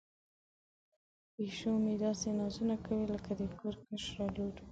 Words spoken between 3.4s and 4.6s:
کور کشره لور.